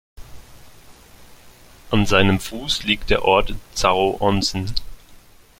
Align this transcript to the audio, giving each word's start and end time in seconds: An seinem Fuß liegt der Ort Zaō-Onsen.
An 1.91 2.07
seinem 2.07 2.39
Fuß 2.39 2.85
liegt 2.85 3.11
der 3.11 3.23
Ort 3.23 3.53
Zaō-Onsen. 3.75 4.73